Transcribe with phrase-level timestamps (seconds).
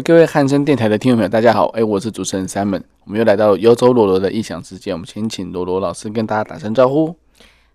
[0.00, 7.14] 各位汉声电台的听众朋友，大家好，哎，我是主持人 Simon，我们又来到幽州罗罗的异想世界，我们先请罗罗老师跟大家打声招呼。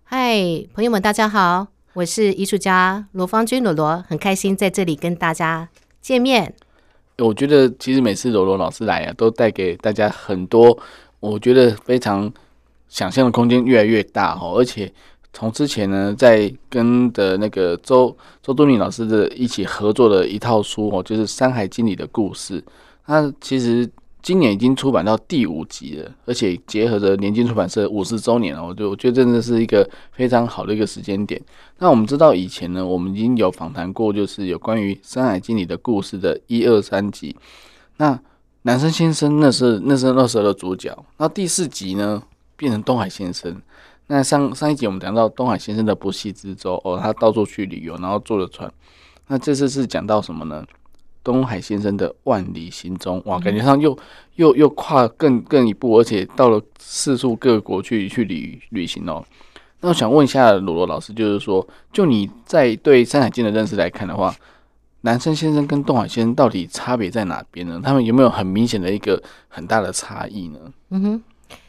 [0.04, 0.36] 嗨，
[0.74, 5.68] 朋友们，大家好，我是艺术家罗芳君罗罗，很开心在这里跟大家
[6.00, 6.54] 见面。
[7.18, 10.76] 我觉得其实每次罗罗老师来啊，都带给大家很多，
[11.20, 12.32] 我觉得非常
[12.88, 14.92] 想象的空间越来越大哦，而且。
[15.32, 22.62] 从之前呢，在跟的那个周周敦闵老师的一起合作的一套书哦，就是《山海经》里的故事。
[23.06, 23.88] 那其实
[24.20, 31.40] 今年已经出版到第五集了，而且结合着联经出版社五十周年了，我就我觉得真的是一个非常好的一个时间点。
[31.78, 37.36] 那我们知道以前呢，我们已经有访谈过，就是有关于《山海经》里的故事的一二三集。
[37.98, 38.18] 那
[38.62, 42.22] 南山先生那是那是那时候的主角，那第四集呢，
[42.56, 43.54] 变成东海先生。
[44.08, 48.70] 那上上一集我们讲到东海先生的不系之舟哦，他到处去旅游，然后坐了船。
[49.26, 50.64] 那这次是讲到什么呢？
[51.22, 53.96] 东海先生的万里行踪，哇，感觉上又
[54.36, 59.22] 又又跨更更一步，而且到了四处各国去去旅旅行哦。
[59.80, 64.34] 那我想问一下罗罗老师，就是说，就你在对《山海经》的认识来看的话，
[65.02, 67.78] 南山先生跟东海先生到底差别在哪边呢？
[67.84, 70.58] 他们有没有很明显的一个很大的差异呢？
[70.88, 71.22] 嗯哼，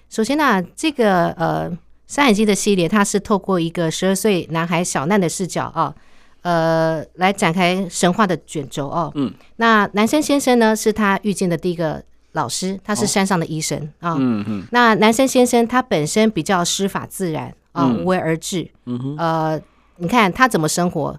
[0.09, 1.69] 首先呢、这个呃。
[2.09, 5.93] 《山海经》的系列，它是透过一个十二岁男孩小难的视角啊，
[6.41, 9.11] 呃，来展开神话的卷轴哦。
[9.13, 9.31] 嗯。
[9.57, 14.15] 那南山先生呢，是他遇见的第一个老师，他是山上的医生啊。
[14.17, 14.63] 嗯嗯。
[14.71, 18.67] 那南山先生他本身比较师法自然啊，无为而治。
[18.87, 19.15] 嗯哼。
[19.19, 19.61] 呃，
[19.97, 21.15] 你看他怎么生活？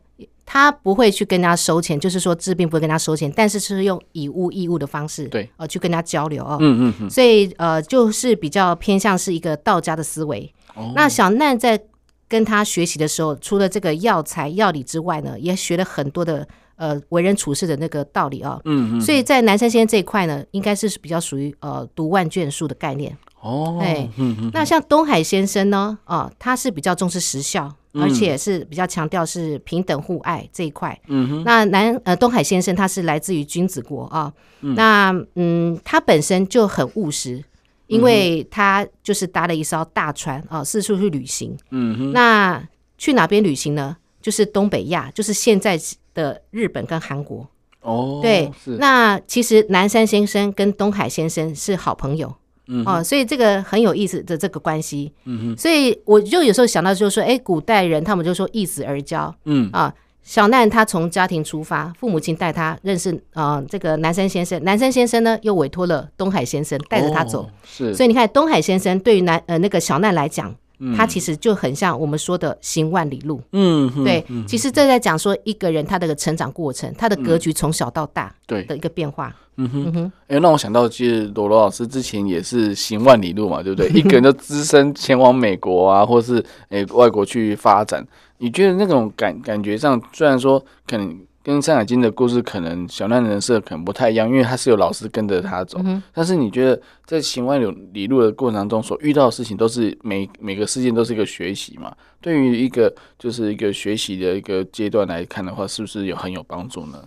[0.53, 6.57] 他不会去跟他收钱，就是说治病不会跟他收钱，但是是用以物易物的方式，对，呃，去跟他交流哦。
[6.59, 7.09] 嗯嗯嗯。
[7.09, 10.53] 所以呃，就是比较偏向是一个道家的思维。
[10.97, 11.81] 那小难在
[12.27, 16.45] 跟他学习的时候，除了这个药材药理之外呢，也学了很多的
[16.75, 18.61] 呃为人处事的那个道理啊。
[18.65, 19.01] 嗯嗯。
[19.01, 23.17] 所以在南山先生这一块呢，应该是比较属于呃读万卷书的概念。
[23.41, 23.79] 哦。
[23.81, 24.09] 哎。
[24.17, 24.51] 嗯嗯。
[24.53, 30.99] 那像东海先生呢，哦，他是比较重视时效，而且是比较强调是平等互爱这一块。
[31.09, 31.45] 嗯哼。
[31.45, 34.33] 那南呃东海先生他是来自于君子国啊。
[34.61, 34.75] 嗯。
[34.75, 37.43] 那嗯，他本身就很务实。
[37.87, 41.57] 因为他就是搭了一艘大船啊，四处去旅行。
[41.71, 42.13] 嗯哼。
[42.13, 42.63] 那
[42.97, 43.97] 去哪边旅行呢？
[44.23, 45.77] 就是东北亚，就是现在
[46.15, 47.45] 的日本跟韩国。
[47.81, 48.21] 哦。
[48.23, 48.49] 对。
[48.65, 48.77] 是。
[48.77, 52.33] 那其实南山先生跟东海先生是好朋友。
[52.71, 52.85] 嗯。
[52.87, 55.13] 哦，所以这个很有意思的这个关系。
[55.25, 55.57] 嗯哼。
[55.59, 59.35] 所以我就有时候想到，就是说，哎，古代人他们就说一子而教。
[59.45, 59.69] 嗯。
[59.73, 59.93] 啊。
[60.23, 64.63] 小难他从家庭出发，父母亲带他认识啊、呃，这个南山先生。
[64.63, 67.43] 南山先生呢，又委托了东海先生带着他走。
[67.43, 73.41] 哦、是，所以你看，东海先生对于南呃那个小难来讲，嗯、他其实就很像我们说的行万里路。
[73.53, 74.25] 嗯，对。
[74.29, 79.35] 嗯、其实这在讲说一个人他的成长过程，他的格局从小到大对的一个变化。
[79.57, 83.91] 嗯哼，哎、嗯欸，那我想到，其实罗罗老师之前也是行万里路嘛，对不对？
[83.91, 86.39] 一个人就只身前往美国啊， 或是
[86.71, 88.03] 哎、欸、外国去发展。
[88.39, 95.81] 你觉得那种感感觉上，虽然说可能跟《山海经》的故事可能小难人设可能不太一样，因为他是有老师跟着他走。
[95.85, 97.61] 嗯、但是你觉得在行万
[97.93, 101.95] 里路的过程当中所遇到的事情，都是每每个事件都是一个学习嘛？
[102.21, 107.03] 对于一个就是一个学习的一个阶段来看的话，是不是有很有帮助呢？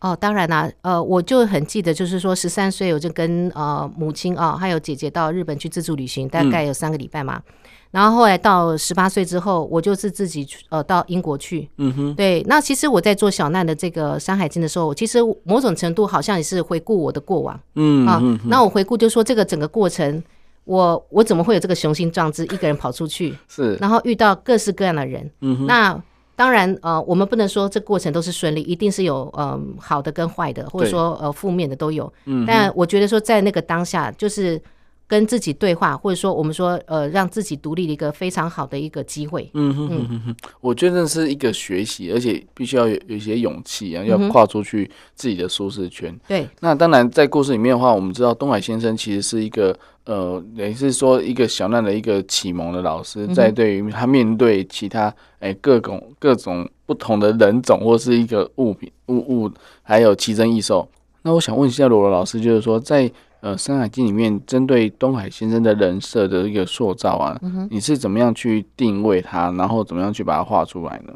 [0.00, 7.40] 哦，当然啦，呃，我就很记得，就是说十三岁我就跟呃母亲啊、哦，还有姐姐到日本去自助旅行，大概有三个礼拜嘛。
[7.46, 7.52] 嗯
[7.92, 11.66] 然后后来到十八岁之后，我就是自己呃到英国去。
[11.78, 12.44] 嗯哼，对。
[12.46, 17.58] 那其实我在做小难的这个《山海经》的时候，其实某种程度好像也是回顾我的过往。
[17.74, 20.22] 嗯啊，那我回顾就说这个整个过程，
[20.64, 23.34] 我我怎么会有这个雄心壮志，一个人跑出去？
[23.48, 23.76] 是。
[23.76, 25.30] 然后遇到各式各样的人。
[25.40, 25.66] 嗯哼。
[25.66, 25.98] 那
[26.34, 32.12] 当然呃，我们不能说这过程都是顺利，一定是有嗯、呃、好的跟坏的，或者说呃负面的都有。
[32.26, 32.44] 嗯。
[32.46, 34.60] 但我觉得说在那个当下就是。
[35.08, 39.48] 跟自己对话，或者说我们说，呃，让自己独立的一个非常好的一个机会。
[39.54, 46.12] 嗯哼哼哼哼，我觉得是一个学习，而且必须要有有一些勇气啊，要跨出去自己的舒适圈。
[46.12, 46.48] 嗯、对。
[46.60, 49.76] 那当然，在故事里面的话，我们知道东海先生其实是一个，
[50.06, 55.06] 呃，也是说一个小难的一个启蒙的老师，在对于他面对其他
[55.38, 59.50] 哎、欸、各种各种不同的人种或是一个物品物物，
[59.82, 60.88] 还有奇珍异兽。
[61.22, 63.08] 那我想问一下罗罗老师，就是说在。
[63.46, 71.14] 呃《山海经》里面针对东海先生的人设的一个塑造啊，嗯、你是怎么样去定位他，然后怎么样去把它画出来呢？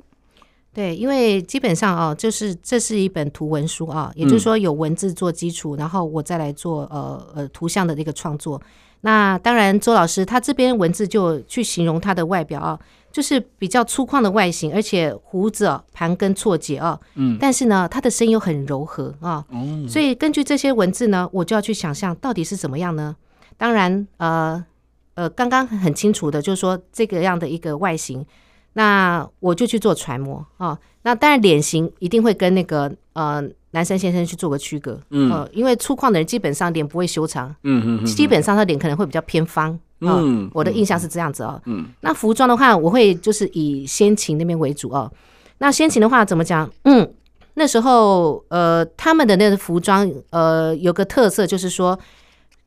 [0.72, 8.62] 对，因为基本上啊，就是这是一本图文书啊，也就是说有文字做基础，嗯、然后我再来做呃呃图像的这个创作。
[9.00, 12.78] 那当然，周老师他这边文字就去形容他的外表啊，
[13.12, 23.16] 就是比较粗犷的外形，而且胡子啊盘根错节啊，嗯，但是呢，他的声音又很柔和啊，嗯，所以根据这些文字呢，我就要去想象到底是怎么样呢？
[23.56, 24.64] 当然，呃
[25.14, 28.24] 呃，刚刚很清楚的就是说这个样的一个外形。
[28.74, 33.42] 那我就去做揣摩啊，那当然脸型一定会跟那个呃
[33.72, 45.10] 南山先生去做个区隔，嗯、呃，因为粗犷的人基本上脸不会修长，嗯嗯，基本上他脸可能会比较偏方，呃、嗯，我的印象是这样子哦，嗯，那服装的话，我会就是以先秦那边为主哦，
[45.58, 46.70] 那先秦的话怎么讲？
[46.84, 47.12] 嗯，
[47.54, 51.98] 那时候呃他们的那个服装呃有个特色就是说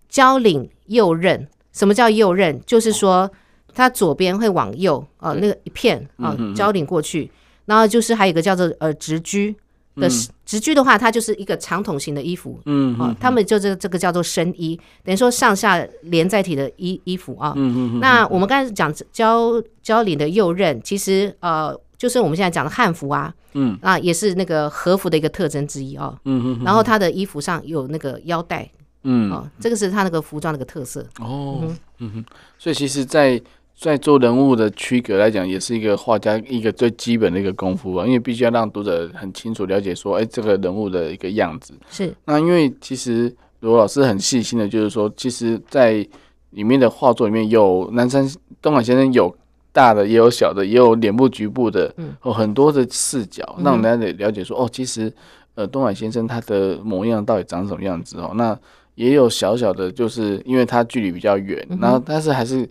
[0.09, 2.59] 交领右衽，什么叫右衽？
[2.65, 3.29] 就是说。
[3.75, 7.31] 它左边会往右啊，那个一片啊，交领过去，
[7.65, 9.55] 然后就是还有一个叫做呃直裾
[9.95, 10.09] 的
[10.45, 17.53] 直裾的话，它就是一个长筒型的衣服，嗯，啊，他们就这这个叫做深衣，等于说上下连在一起的衣衣服啊。
[17.55, 17.99] 嗯嗯。
[17.99, 26.17] 那我们刚才讲交交领的右衽，其实呃，就是我们现在讲的汉服啊，嗯啊，也是那个和服的一个特征之一啊。
[26.25, 26.63] 嗯嗯。
[26.63, 28.69] 然后它的衣服上有那个腰带，
[29.03, 31.05] 嗯，啊，这个是它那个服装的一个特色。
[31.19, 31.61] 哦，
[31.99, 32.25] 嗯哼，
[32.57, 33.41] 所以其实，在
[33.79, 41.73] 在做人物的区隔来讲，也是一个画家一个最基本的一个功夫啊，因为必须要让读者很清楚了解说，哎，这个人物的一个样子。
[41.89, 42.15] 是。
[42.23, 46.07] 那因为其实罗老师很细心的，就是说，其实，在
[46.51, 48.25] 里面的画作里面有南山
[48.61, 49.35] 东海先生有
[49.73, 55.11] 大的，也有小的，也有脸部局部的，嗯，有很多的视角，让大家了解说，哦，其实
[55.55, 58.31] 呃，东海先生他的模样到底长什么样子哦。
[58.35, 58.57] 那
[58.95, 62.69] 也有小小的，就是因为他距离比较远，然后但是还是。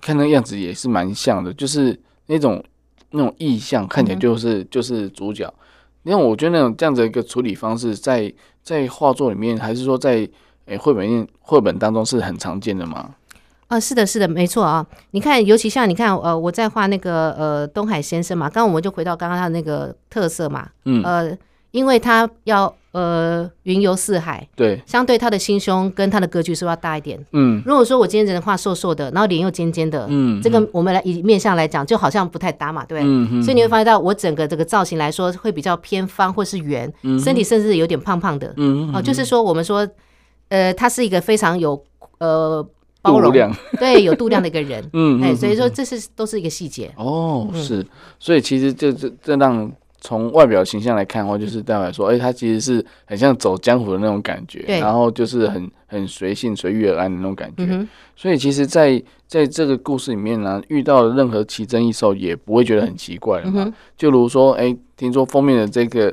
[0.00, 2.62] 看那个样子也是蛮像的，就是那种
[3.10, 5.52] 那种意象，看起来就是、嗯、就是主角。
[6.02, 8.22] 因为我觉得那种这样子一个处理方式在，
[8.62, 10.26] 在在画作里面，还是说在
[10.64, 13.14] 诶绘本里绘本当中是很常见的吗？
[13.66, 14.84] 啊、呃，是的，是的，没错啊。
[15.10, 21.38] 你看，尤其像你看，呃，我在画那个呃东海先生嘛，刚刚我们就回到刚刚他的那个特色嘛，嗯，呃，
[21.70, 22.74] 因为他要。
[22.92, 27.24] 呃，云游四海，对，相对他的心胸跟他的格局是不是要大一点？
[27.30, 33.08] 嗯，如果说我今天人画瘦瘦的，然后脸又尖尖的，嗯，这个我们来以面相来讲，就好像不太搭嘛，对不对？
[33.08, 33.42] 嗯嗯。
[33.44, 39.88] 所以你会发现到我整个这个造型来说，会比较偏方或是圆，嗯，身体甚至有点胖胖的，嗯哦，就是说我们说，
[40.48, 41.80] 呃，他是一个非常有
[42.18, 42.60] 呃
[43.02, 43.32] 包容，
[43.78, 46.92] 对，有度量的一个人， 嗯，哎，所以说这是都是一个细节。
[46.96, 47.86] 哦，是，
[48.18, 49.70] 所以其实这这这让。
[50.00, 57.66] 从外表形象来看的话，就是代表说，哎、欸，他其实是很像走江湖的那种感觉，然后就是很很随性随遇而安的那种感觉。
[57.68, 63.72] 嗯、所以其实在，在在这个故事里面呢、啊，遇到任何奇珍异兽也不会觉得很奇怪了嘛。
[63.96, 66.08] 就如说，哎、欸，听说封面的这个，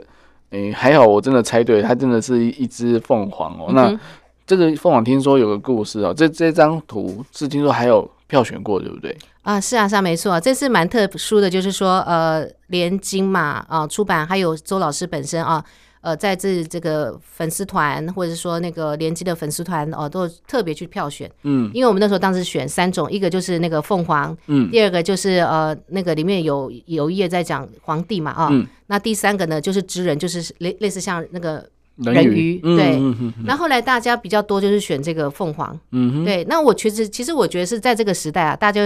[0.49, 3.67] 哎、欸，还好我真的猜对，它真的是一只凤凰哦。
[3.69, 3.99] 嗯、那
[4.45, 9.17] 这个凤凰听说有个故事哦，这这张图是听说还有票选过，对不对？
[9.41, 15.63] 啊，是啊，是啊，没错，这次蛮特殊的，就是说，呃，连经嘛，啊，出版还有周老师本身啊，
[16.01, 31.65] 呃，在这这个粉丝团或者说那个联经的粉丝团哦，都特别去票选，嗯，因为我们那时候当时选三种，一个就是那个凤凰，嗯，第二个就是呃那个里面有有一页在讲皇帝嘛，啊，嗯，那第三个呢就是知人，就是类类似像那个。
[31.97, 32.99] 人鱼，对，
[33.43, 36.43] 那后来大家比较多就是选这个凤凰，嗯哼，对。
[36.45, 38.81] 那我其实其实我觉得是在这个时代啊，大家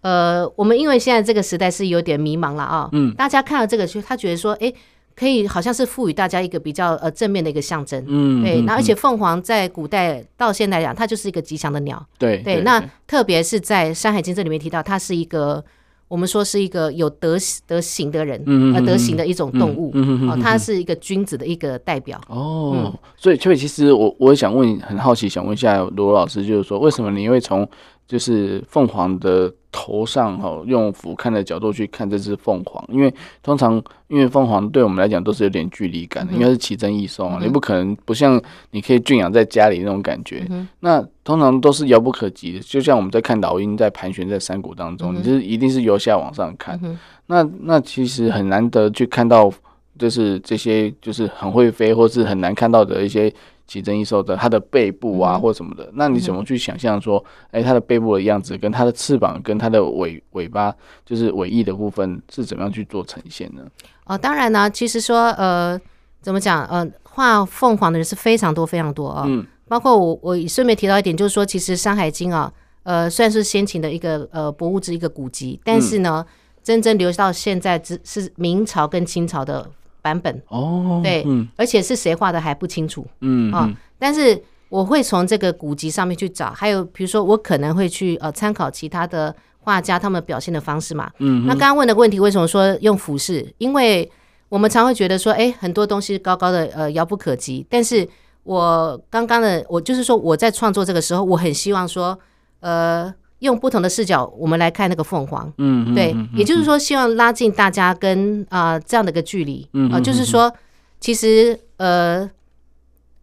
[0.00, 4.72] 呃，我们因为现在这个时代是有点迷茫了啊，嗯，大家看到这个就他觉得说，哎，
[5.16, 8.60] 可以好像是赋予大家一个比较呃正面的一个象征，嗯，对。
[8.62, 12.60] 那而且凤凰在古代到现在讲，它就是一个吉祥的鸟，对对。
[12.60, 15.64] 那特别是在《山海经》这里面提到，它是一个。
[16.08, 17.36] 我们说是一个有德
[17.66, 22.20] 德行的人，嗯呃，德行的一种动物，嗯哦，它是一个君子的一个代表。
[22.28, 27.68] 哦，所以，所以其实我我也想问，很好奇，想问一下罗老师，就是说，为什么你会从
[28.06, 33.74] 就是凤凰的头上哈，用俯瞰的角度去看这只凤凰，因为通常
[34.08, 38.40] 因为凤凰对我们来讲都是有点距离感的，应该是奇珍异兽啊，你不可能不像
[38.70, 40.48] 你可以圈养在家里那种感觉。
[40.80, 46.80] 那通常都是遥不可及的，就像我们在看老鹰在盘旋在山谷当中，你就是一定是由下往上看。
[47.26, 49.52] 那那其实很难得去看到，
[49.98, 53.30] 就是这些就是很会飞或是很难看到的一些。
[53.66, 63.62] 奇珍异兽的它的背部啊，或什么的，嗯、那你怎么去想象说，哎、它的背部的样子，跟它的翅膀，跟它的尾尾巴，就是尾翼的部分，是怎么样去做呈现呢？
[64.04, 65.80] 哦，当然呢，其实说，呃，
[66.20, 69.24] 怎么讲，呃，画凤凰的人是非常多非常多啊。
[69.26, 69.44] 嗯。
[69.68, 72.52] 包括我我顺便提到一点，就是说，其实《山海经》啊，
[72.84, 76.32] 呃，算是先秦的一个呃博物志一个古籍，但是呢，嗯、
[76.62, 79.68] 真正留到现在只是明朝跟清朝的
[80.06, 80.42] 版本。
[80.48, 93.52] 哦，对，嗯、而且是谁画的还不清楚，嗯啊，但是我会从这个古籍上面去找，还有比如说我可能会去呃参考其他的画家他们表现的方式嘛，嗯，那刚刚问的问题为什么说用俯视？
[93.58, 94.08] 因为
[94.48, 97.66] 我们常会觉得说，哎，很多东西高高的，呃，遥不可及。
[97.68, 98.08] 但是
[98.44, 102.16] 我刚刚的，我就是说，我在创作这个时候，我很希望说，
[102.60, 105.52] 呃，用不同的视角，我们来看那个凤凰。
[105.58, 109.68] 嗯，对，嗯、也就是说，希望拉近大家跟啊、呃、这样的一个距离。
[109.74, 110.52] 嗯，啊、呃，就是说，
[111.00, 112.28] 其实呃，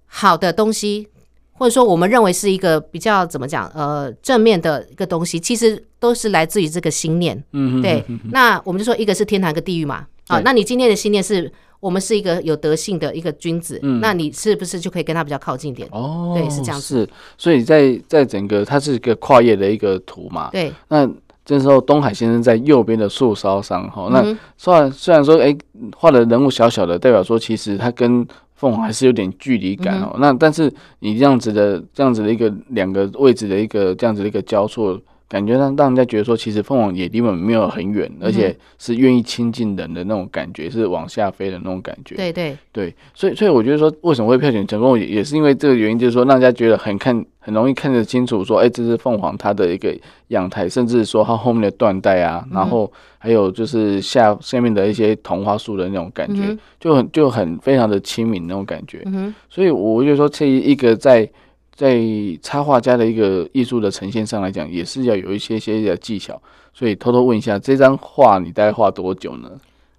[0.05, 1.08] 好的东西，
[1.53, 7.43] 或者说我们认为是一个比较怎么讲，呃，正面的一个东西，其实都是来自于这个心念。
[7.53, 8.05] 嗯，对。
[8.32, 10.05] 那我们就说，一个是天堂，一个地狱嘛。
[10.27, 11.51] 啊，那你今天的心念是
[11.84, 15.86] 我们是一个有德性的一个君子，嗯，那你是不是就可以跟他比较靠近点？
[15.92, 17.00] 哦，对，是这样子。
[17.00, 20.50] 是，所以在在整个它是一个跨页的一个图嘛。
[20.50, 20.72] 对。
[20.88, 21.06] 那
[21.44, 24.24] 这时候东海先生在右边的树梢上，哈，那
[24.56, 25.54] 虽然虽然说，哎，
[25.98, 28.25] 画的人物小小的，代表说其实他跟
[28.56, 30.16] 凤凰还是有点距离感哦。
[30.20, 34.98] 那但是你这样子的这样子的一个两个位置的一个这样子的一个交错。
[35.27, 42.15] 感觉让让人家觉得说，其实凤凰也离我们没有很远，而且是愿意亲近人的那种感觉，是往下飞的那种感觉。
[42.15, 59.03] 对对对，所以所以我觉得说，为什么会票选成功，也也是因为这个原因，就是说让人家觉得很看很容易看得清楚，说，哎，这是凤凰它的一个样态，甚至说它后面的缎带啊，然后还有就是下下面的一些同花树的那种感觉，就很就很非常的亲民那种感觉。
[59.50, 61.27] 所以我就说，这一个在。
[61.75, 62.00] 在
[62.42, 66.42] 插画家的一个艺术的呈现上来讲，也是要有一些些的技巧。
[66.74, 69.50] 所以偷偷问一下，这张画你大概画多久呢？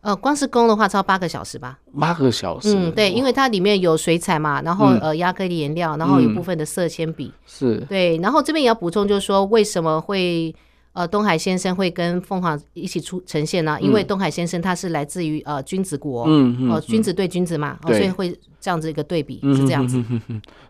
[0.01, 1.79] 呃，光是工的话，超八个小时吧。
[1.99, 2.75] 八个小时。
[2.77, 7.33] 嗯，对，因为它里面有水彩嘛，然后呃，亚克力颜料，然后有部分的色铅笔。
[7.47, 7.77] 是。
[7.89, 10.55] 对，然后这边也要补充，就是说为什么会。
[10.95, 13.77] 呃，东海先生会跟凤凰一起出呈现呢？
[13.81, 20.01] 因为东海先生他是来自于呃君子国，嗯哦，君子对君子嘛，哦，所以会这样子一个对比是这样子。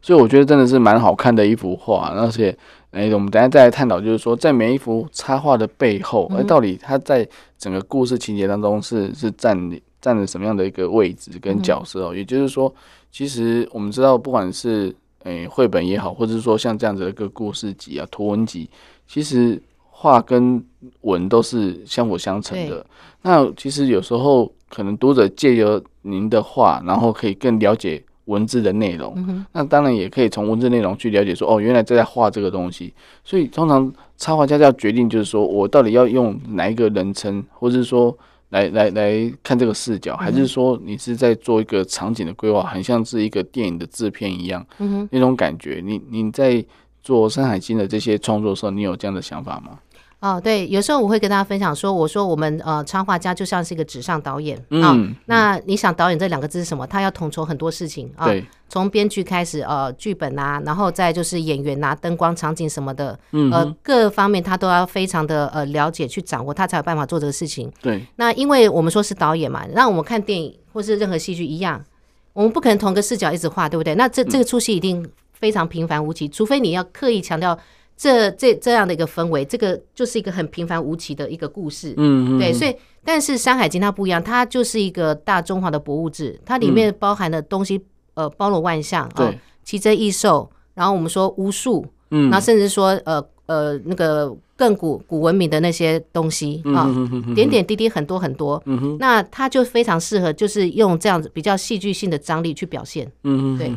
[0.00, 2.56] 所以我觉得真的是蛮好看的一幅画，而且
[2.90, 7.28] 哎，我们等下再来探讨，就是说在每一幅插画的背后，哎，到底它在
[7.58, 9.54] 整个故事情节当中是是占
[10.00, 12.14] 占了什么样的一个位置跟角色哦？
[12.16, 12.74] 也就是说，
[13.12, 18.70] 其实我们知道，不管是哎绘本也好，或者是说像这样子的一个故事集啊、图文集，
[19.06, 19.60] 其实。
[19.96, 20.62] 画跟
[21.02, 22.84] 文都是相辅相成的。
[23.22, 29.46] 那其实有时候可能读者借由您的画，然后可以更了解文字的内容。
[29.52, 32.92] 那当然也可以从文字内容去了解说，哦，原来在画这个东西。
[33.22, 38.14] 所以通常插画家就要决定，就是说我到底要用哪一个人称，或者是说
[38.50, 44.66] 来来来看这个视角，还是说你是在做一个场景的规划，很像是一个电影的制片一样，
[45.10, 45.80] 那种感觉。
[45.82, 46.62] 你你在
[47.04, 49.78] 做《山海经》的这些创作的时候，你有这样的想法吗？
[50.20, 54.96] 哦，对，有时候我会跟大家分享说，我说我们呃插画家就像是一个纸上导演啊。
[54.96, 56.86] 嗯、那你想导演这两个字是什么？
[56.86, 58.26] 他要统筹很多事情啊，
[58.70, 67.70] 从编剧开始，呃，剧本啊，然后再就是演员啊、灯光、场景什么的，嗯、呃，各方面他都要非常的呃了解去掌握，他才有办法做这个事情。
[67.82, 68.02] 对。
[68.16, 71.84] 那因为我们说是导演嘛，那我们看电影或是任何戏剧一样，
[72.32, 73.94] 我们不可能同个视角一直画，对不对？
[73.94, 75.06] 那这这个出戏一定
[75.44, 77.58] 非常平凡无奇，除非你要刻意强调。
[77.96, 82.74] 这这这样的一个氛围，这个就是一个很平凡无奇的一个故事，嗯，嗯，对，所以
[83.04, 87.80] 但是《山海经》它不一样，它就是一个大中华的博物志，它里面包含的东西，
[88.14, 89.32] 呃，包罗万象，啊，
[89.62, 96.88] 奇珍异兽，然后我们说巫术，嗯，然后甚至说呃呃那个更古古文明的那些东西啊，
[97.34, 103.72] 点点滴滴很多很多，嗯哼，那它就非常适合，就是用这样子比较戏剧性的张力去表现，嗯哼，对，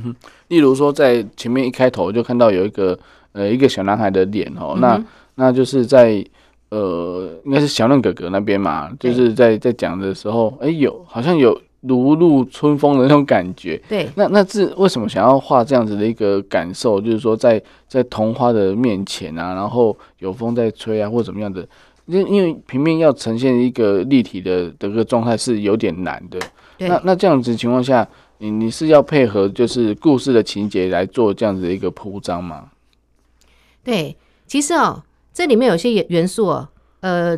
[0.49, 2.97] 例如说在前面一开头就看到有一个。
[3.33, 4.99] 呃，一个小男孩的脸哦，那
[5.35, 6.25] 那就是在
[6.69, 13.81] 呃，应该是小嫩哥哥那边嘛，就是在在讲的时候，哎，有好像有如沐春风的那种感觉。
[13.87, 16.99] 对，那那是为什么想要画这样子的一个感受？
[16.99, 21.67] 就是说在，在在桐花的面前啊，然后有风在吹啊，或怎么样的？
[22.05, 26.39] 因因为平面要呈现一个立体的这个状态是有点难的。
[26.77, 32.69] 那那这样子情况下，你你是要配合就是故事的情节来做这样子的一个铺张吗？
[33.83, 34.15] 对，
[34.45, 35.03] 其实哦，
[35.33, 36.69] 这里面有些元元素哦，
[37.01, 37.37] 呃，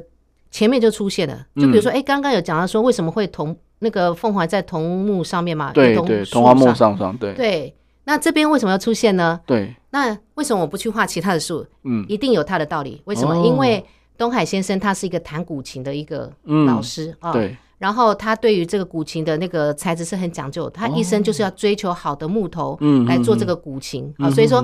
[0.51, 1.47] 前面就出现了。
[1.55, 5.71] 就比如说，哎、嗯，刚刚有讲到说，为什么会桐那个凤凰在桐木上面嘛？
[5.73, 7.33] 对对，桐花木上上对。
[7.33, 9.39] 对，那这边为什么要出现呢？
[9.45, 11.65] 对，那为什么我不去画其他的树？
[11.83, 13.01] 嗯，一定有它的道理。
[13.05, 13.33] 为什么？
[13.33, 13.83] 哦、因为
[14.17, 16.31] 东海先生他是一个弹古琴的一个
[16.65, 17.31] 老师啊。
[17.31, 17.57] 对。
[17.77, 24.61] 然后他对于这个古琴的那个材质是很讲究，他一生就是要追求好的木头来做这个古琴啊，所以说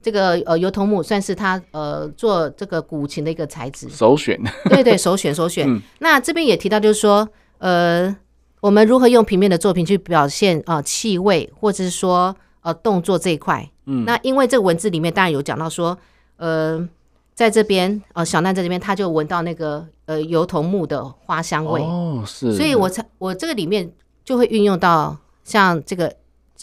[0.00, 4.40] 这个呃油桐木算是他呃做这个古琴的一个材质首选。
[4.70, 5.78] 对对，首选首选。
[5.98, 7.28] 那这边也提到就是说，
[7.58, 8.16] 呃，
[8.64, 13.68] 我们如何用平面的作品去表现啊气味，或者是说呃动作这一块。
[13.84, 15.98] 嗯，那因为这个文字里面当然有讲到说，
[16.38, 16.88] 呃。
[17.34, 21.82] 在这边，呃，小奈在这边，他就闻到那个呃油桐木的花香味。
[21.82, 23.90] 哦，是，所以我才我这个里面
[24.24, 26.14] 就会运用到像这个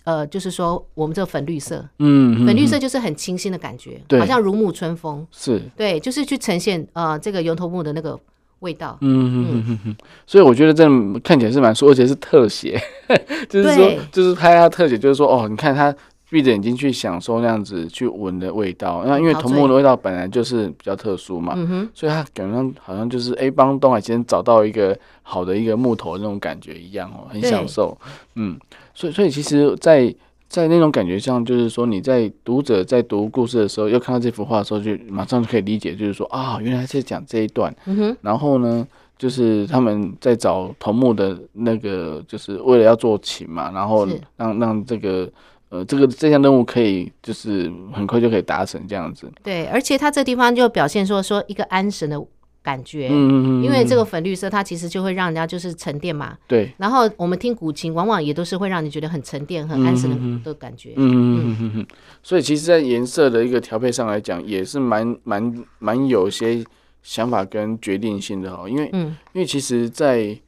[0.05, 5.61] 呃，就是说我们这个粉绿色，嗯，粉绿色就是很清新的感觉，好像如沐春风，是。
[5.75, 8.17] 对，就是去呈现呃这个油桐木的那个
[8.61, 9.79] 味道，嗯嗯嗯。
[9.85, 10.83] 嗯，所以我觉得这
[11.19, 12.81] 看起来是蛮舒服，而且是特写，
[13.47, 15.95] 就是说就是拍他特写，就是说哦，你看他。
[16.33, 27.97] 闭着眼睛去享受那样子去闻的味道，那因为桐木的味道本来就是比较特殊嘛，嗯、所以他感觉上好像就是哎，帮东海先找到一个好的一个木头的那种感觉一样哦，很享受。
[28.35, 28.57] 嗯，
[28.95, 30.15] 所以所以其实在，
[30.51, 37.73] 在在那种感觉上，就是说你在读者在读故事的时候，又看到这幅画的时候，就马上就可以理解，就是说啊，原来是讲这一段。
[37.85, 38.17] 嗯哼。
[38.21, 38.85] 然后呢，
[39.17, 44.05] 就是他们在找头目的那个，就是为了要做琴嘛，然后
[44.35, 45.29] 让让这个。
[45.73, 49.31] 呃，这个这项任务可以就是很快就可以达成这样子。
[49.41, 52.21] 对，而且他这地方就表现说说一个安神的
[52.63, 56.37] 感觉，嗯嗯嗯，因为这个粉绿色它其实就会让人家就是沉淀嘛。
[56.47, 56.71] 对。
[56.77, 60.93] 然后我们听古琴，往往也都是会让你觉得很沉淀、很安神的的感觉。
[60.95, 61.87] 嗯嗯嗯嗯。
[62.21, 66.63] 所以其实，在颜色的一个调配上来讲，也是蛮蛮蛮有些
[67.01, 68.67] 想法跟决定性的哦。
[68.69, 70.39] 因为，嗯，因为其实在，在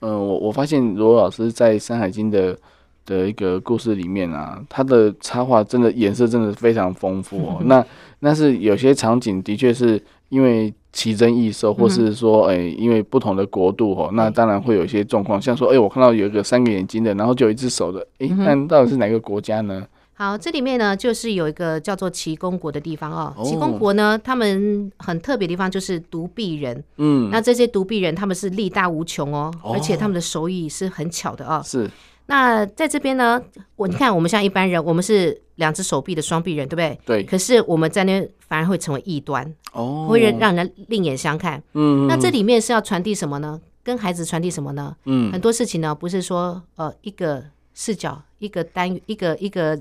[0.00, 2.58] 呃，我我发现罗老师在《山海经》的。
[3.04, 7.60] 的一个故事里面啊，他的插画真的颜色真的非常丰富哦。
[7.66, 7.84] 那
[8.20, 10.00] 但是有些场景的确是
[10.32, 19.86] 因为奇珍异兽，或是说哎、欸，因为不同的国度哦，那当然会有一些状况，像说哎、欸，我看到有一个三个眼睛的，然后就有一只手的，哎、欸，那到底是哪个国家呢？
[20.14, 23.34] 好，这里面呢就是有一个叫做奇公国的地方哦。
[23.44, 26.82] 奇公国呢，他们很特别的地方就是独臂人。
[26.96, 31.60] 嗯，那这些独臂人他们是力大无穷哦，而且他们的手艺是很巧的哦。
[31.62, 31.90] 是。
[32.26, 33.42] 那在这边呢，
[33.76, 36.98] 我你看，我们像一般人，我们是两只手臂的双臂人，对不对？
[37.04, 37.24] 对。
[37.24, 41.62] 可是我们在那反而会成为异端，哦，会让人另眼相看。
[41.74, 42.06] 嗯。
[42.06, 43.60] 那这里面是要传递什么呢？
[43.82, 44.96] 跟孩子传递什么呢？
[45.04, 45.32] 嗯。
[45.32, 49.78] 很多事情呢，不是说呃一个视角、一个单、一个一个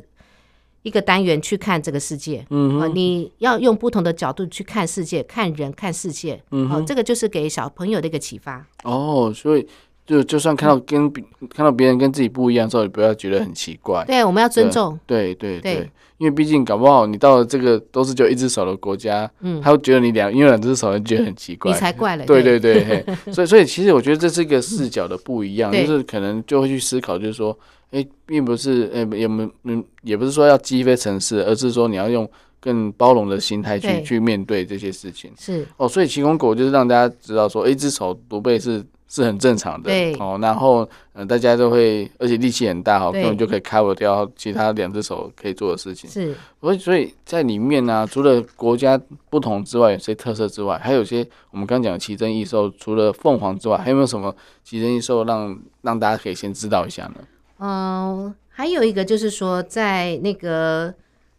[0.81, 2.45] 一个单元去看这个世界。
[2.49, 2.79] 嗯。
[2.81, 6.41] 呃，你要用不同的角度去看世界、看人、看世界。
[6.49, 6.67] 嗯。
[6.67, 8.65] 好，这个就是给小朋友的一个启发。
[8.83, 9.67] 哦，所以。
[10.11, 11.23] 就就算看到跟别
[11.55, 14.03] 看到别人跟自己不一样的时候，也不要觉得很奇怪。
[14.05, 14.99] 对，我们要尊重。
[15.05, 21.71] 对对对，因为毕竟搞不好你到了这个都是就一只手的国家，嗯，他会觉得你两因为两只手，觉得很奇怪。
[21.71, 22.25] 你才怪了。
[22.25, 27.57] 对对对，对 所以所以其实我觉得这是一个视角的不一样，就是可能就会去思考，就是说，
[27.91, 35.31] 哎，并不是，哎，也没嗯，也不是说要击飞城市，而是说你要用更包容的心态去去面对这些事情。
[35.39, 38.83] 是哦，所以齐公狗就是让大家知道说，一只手独背是。
[39.13, 46.09] 是很正常的，哦，然后呃，大家都会，而且力气很大哦，根本就可以 cover 掉其他两只手可以做的事情。
[46.09, 48.97] 是，所以所以在里面呢、啊，除了国家
[49.29, 57.15] 不同之外，有些特色之外，还有些我们刚讲的奇珍异兽，除了凤凰之外，还有没有什么奇珍异兽让让大家可以先知道一下呢？
[57.59, 60.93] 嗯、呃，还有一个就是说，在那个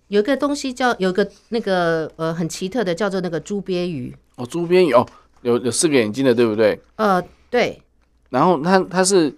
[0.09, 5.07] 有一个东西叫有一个那个呃很奇特的叫做那个猪鳖鱼哦，猪鳖鱼哦，
[5.41, 6.79] 有有四个眼睛的，对不对？
[6.97, 7.25] 呃。
[7.53, 7.79] 对，
[8.31, 9.31] 然后它它是，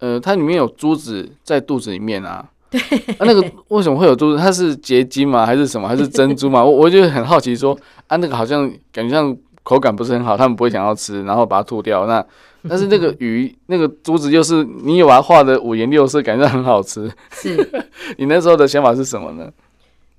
[0.00, 2.44] 呃，它里面有珠子在肚子里面啊。
[2.68, 4.38] 对，啊，那个为什么会有珠子？
[4.38, 5.46] 它是结晶吗？
[5.46, 5.86] 还是什么？
[5.86, 6.64] 还是珍珠吗？
[6.64, 12.06] 我我就很好奇说，说啊，那个好像感觉像口感不是很好，他们不会想要吃，然后把它吐掉。
[12.06, 12.24] 那
[12.68, 17.08] 但是那个鱼那个珠子又是你有把它画的五颜六色，感觉很好吃。
[17.30, 17.56] 是，
[18.18, 19.48] 你那时候的想法是什么呢？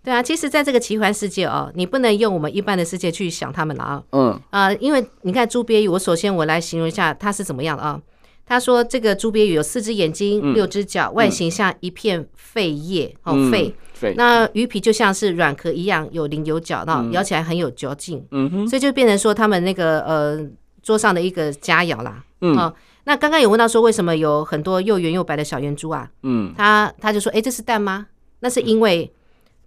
[0.04, 4.04] 对啊，其实，在这个奇幻世界哦，你不能用我们一般的世界去想他们了啊。
[4.14, 4.32] 嗯。
[4.50, 8.02] 啊、呃，因为你看朱鳖鱼，我首先我来形容一下它是怎么样的啊。
[8.44, 13.76] 他说这个朱鳖鱼有四只眼睛，嗯、六只脚，外形像一片肺叶、嗯、哦，肺。
[13.94, 14.16] 肺。
[14.18, 18.26] 那鱼皮就像是软壳一样，有鳞有角，那咬起来很有嚼劲。
[18.32, 18.68] 嗯哼。
[18.68, 20.44] 所以就变成说他们那个呃
[20.82, 22.24] 桌上的一个佳肴啦。
[22.42, 22.58] 嗯。
[22.58, 26.10] 哦，那刚刚有问到说为什么有很多又圆又白的小圆珠啊？
[26.24, 26.52] 嗯。
[26.58, 28.08] 他他就说，哎，这是蛋吗？
[28.40, 29.14] 那是因为。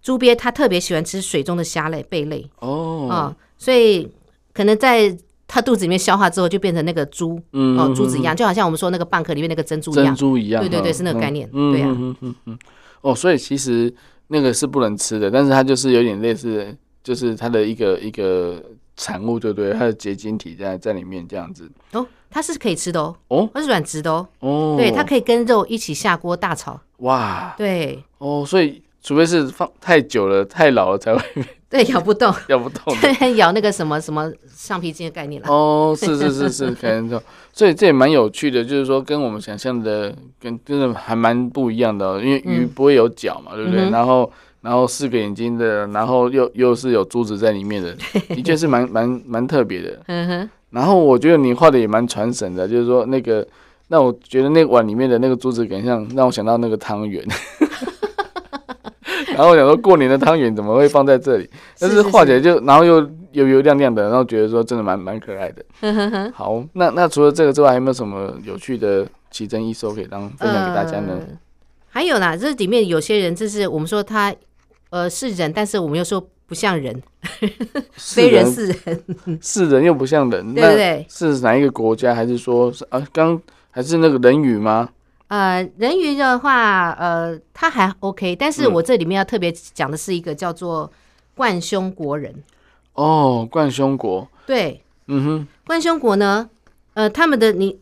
[0.05, 2.47] 朱鳖它特别喜欢吃水中的虾类、贝类。
[2.59, 4.07] 哦，啊，所以
[4.53, 12.59] 可能在它肚子里面消化之后，就变成那个珠，嗯，哦，珠子一样，就好像我们说那个蚌壳里面那个珍珠一样，珍珠一样，对对对，是那个概念，对呀，嗯嗯嗯，
[13.01, 13.91] 哦，所以其实
[14.27, 18.63] 那个是不能吃的，但是它就是有点类似，就是它的一个一个
[18.95, 19.73] 产物，对不对？
[19.73, 21.67] 它的结晶体在在里面这样子。
[21.93, 22.05] 哦。
[22.27, 31.21] 它是可以吃的哦，哦，它是软质的哦，哦，对，它可以跟肉一起下锅大炒，哇，对，哦，所以除非是放太久了、太老了才会，
[31.69, 35.47] 对，咬不动， 咬不动， 对，咬那个什么什么橡皮筋的概念了。
[35.47, 37.21] 哦，是是是是，可能就，
[37.53, 43.89] 所以这也蛮有趣的，就是说跟我们想象的跟真的还蛮不一样的哦，因为鱼不会有脚嘛，对不对？
[43.91, 44.31] 然后。
[44.61, 47.95] 然后四个眼睛的，然后又又是有珠子在里面的，
[48.29, 50.01] 的确是蛮蛮蛮特别的。
[50.07, 50.49] 嗯哼。
[50.71, 53.47] 然后我觉得你画的也蛮传神的，就是说那个，
[53.89, 57.23] 那我觉得那碗里面的那个珠子，感像让我想到那个汤圆。
[59.35, 61.49] 然后我想说，过年的汤圆怎么会放在这里？
[61.79, 62.99] 但是画起来就，然后又
[63.31, 66.31] 油油亮亮的，然后觉得说真的蛮蛮可爱的。
[66.33, 71.13] 好，那那除了这个之外，还有没有什么有趣的奇珍异兽可以当分享给大家呢？
[71.19, 71.27] 呃、
[71.89, 74.33] 还有啦，这里面有些人就是我们说他。
[74.91, 77.01] 呃，是人，但是我们又说不像人，
[77.93, 79.03] 非人是人，
[79.41, 82.15] 是人又不像人，对对对，是哪一个国家？
[82.15, 83.05] 还是说是啊？
[83.11, 83.37] 刚
[83.71, 84.87] 还是那个人鱼吗？
[85.27, 90.91] 呃，人鱼的话，呃，他还 OK，但是我这里面要特别讲的是一个叫做
[91.35, 92.43] 冠胸国人。
[92.93, 96.49] 哦，冠胸国，对，嗯哼，冠胸国呢，
[96.93, 97.79] 呃，他们的你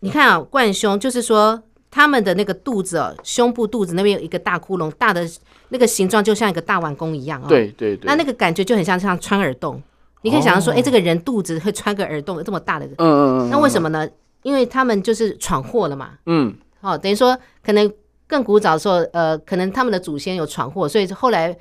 [0.00, 5.28] 你看啊，冠胸就是说他们的那个肚子哦，胸部肚子那边有一个大窟窿，大的。
[5.68, 9.82] 那个形状就像一个大碗弓一样啊，对对对，那那个感觉就很像像穿耳洞，
[10.22, 14.08] 你可以想象说，哎，这个人肚子会穿个耳洞这么大的，嗯嗯嗯，那为什么呢？
[14.44, 16.54] 因为他们就是闯祸了嘛，嗯，
[16.86, 17.92] 哦，等于说可能
[18.28, 21.56] 更古早的时候，呃，可能他们的祖先有闯祸，所以后来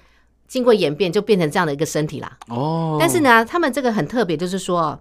[0.48, 2.38] 经过演变就变成这样的一个身体啦。
[2.50, 5.00] 哦，但是呢，他们这个很特别，就是说，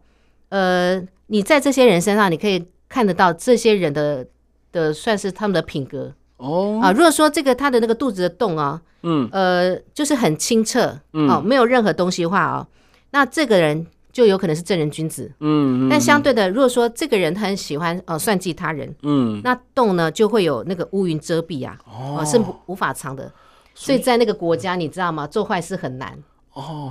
[0.49, 4.27] 呃，你在这些人身上，你可以看得到这些人的
[4.73, 6.13] 的算是他们的品格。
[6.37, 12.67] 哦啊，如果说这个他的那个肚子的洞啊，嗯，呃，就是很清澈，嗯，哦，没有任何东西的话啊，
[13.13, 23.31] 那这个人就有可能是正人君子，嗯，但相对的，如果说这个人他很喜欢呃算计他人，嗯，那洞呢就会有那个乌云遮蔽啊，哦，是无法藏的，
[23.75, 25.27] 所以在那个国家你知道吗？
[25.27, 26.17] 做坏事很难，
[26.53, 26.89] 哦，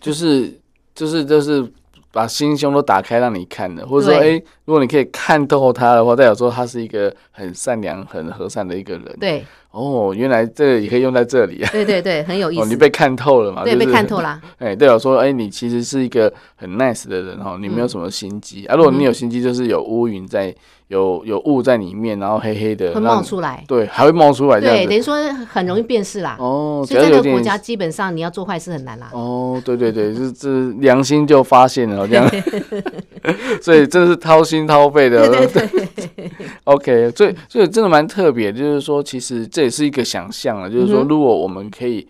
[0.00, 0.58] 就是
[0.94, 1.70] 就是就是。
[2.12, 9.16] 把心胸都打开让你看的，或者说，哎、欸，如果你可以看透他的话，代表说他是一个很善良、很和善的一个人。
[9.20, 11.68] 对，哦，原来这个也可以用在这里啊。
[11.72, 12.62] 对对对， 很有意思。
[12.62, 13.64] 哦，你被看透了嘛？
[13.64, 14.40] 对，就是、被看透啦。
[14.58, 18.76] 哎、欸，代表说，哎、欸，你其实是一个很 nice 的人哈，你没有什么心机、嗯、啊。
[18.76, 20.54] 如果你有心机，就是有乌云在。
[20.88, 25.16] 有有雾在里面，然后黑黑的会冒出来，对，还会冒出来，对，等于说
[25.50, 26.36] 很容易辨识啦。
[26.38, 29.10] 哦，所以在这个国家基本上你要做坏事很难啦。
[29.12, 32.24] 哦，对对对，这这良心就发现了这样，
[33.60, 35.28] 所以真的是掏心掏肺的。
[35.28, 36.30] 对对对。
[36.62, 42.06] OK，所以所以真的蛮特别，就是说其实这也是一个想象啊，就是说如果我们可以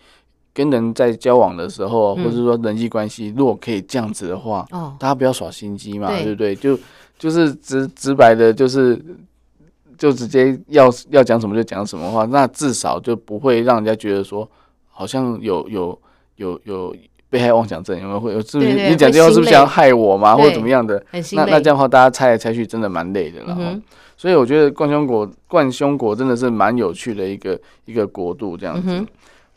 [0.53, 6.55] 跟人在交往的时候，或者说人际关系，如果可以这样子的话，哦，大家不要耍心机嘛，对不对？
[6.55, 6.77] 就。
[7.17, 8.99] 就是直直白的，就是
[9.97, 14.47] 就直接要要讲什么就讲什么话，那至少就不会让人家觉得说
[14.89, 15.99] 好像有有
[16.35, 16.95] 有有
[17.29, 18.41] 被害妄想症，有没有会有？
[18.41, 20.35] 是不是你讲这句话是不是想要害我吗？
[20.35, 21.03] 或者怎么样的？
[21.33, 23.57] 那那这样的话，大家猜来猜去，真的蛮累的了。
[23.59, 23.81] 嗯、
[24.15, 28.87] 所以我觉得冠胸国冠胸国真的是蛮有趣的一个一个国度，这样子。
[28.89, 29.07] 嗯、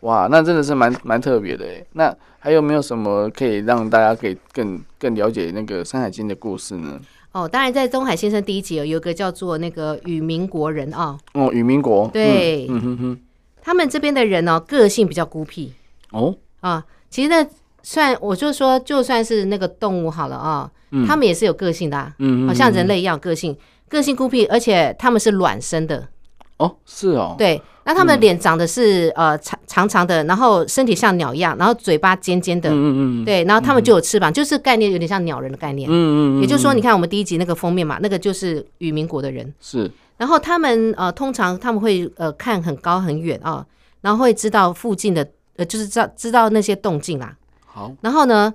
[0.01, 1.87] 哇，那真的是蛮蛮特别的诶。
[1.93, 6.99] 那还有没有什么可以让大家可以更更了解那个《山海经》的故事呢？
[7.33, 11.17] 哦，当然，在东海先生第一集有有个叫做那个与民国人啊。
[11.35, 12.09] 哦，与民国。
[12.13, 13.19] 对，嗯哼哼，
[13.63, 15.73] 他们这边的人呢，个性比较孤僻。
[16.11, 16.35] 哦。
[16.61, 17.47] 啊，其实呢，
[17.83, 20.71] 算我就说，就算是那个动物好了啊，
[21.07, 22.13] 他们也是有个性的啊。
[22.19, 23.57] 嗯，好像人类一样个性，
[23.89, 26.09] 个性孤僻，而且他们是卵生的。
[26.57, 27.37] 哦，是哦。
[27.39, 27.63] 对。
[27.91, 39.91] 那他们的脸长得是呃长长长的，然后身体像鸟一样，然后嘴巴尖尖的，嗯嗯对，然后他们就有翅膀，就是概念有点像鸟人的概念，嗯嗯也就是说，你看我们第一集那个封面嘛，那个就是与民国的人，是。
[40.19, 43.67] 然后他们呃通常他们会呃看很高很远啊，
[44.03, 47.37] 然后会知道附近的呃就是知道知道那些动静啦。
[47.67, 47.93] 好。
[48.03, 48.55] 然后呢，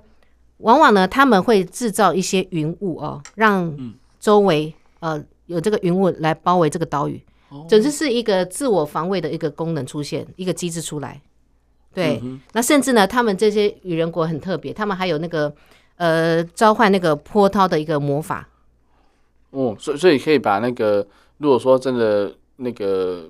[0.60, 3.76] 往往呢他们会制造一些云雾哦，让
[4.18, 7.22] 周围呃有这个云雾来包围这个岛屿。
[7.70, 11.22] 总之是一个自我防卫的一个功能出现，一个机制出来。
[11.94, 15.54] 对，嗯、那甚至呢，他们这些与人国很特别，他们还有那个
[15.96, 18.50] 呃召唤那个波涛的一个魔法。
[19.52, 23.30] 哦，所以所以可以把那个，如果说真的那个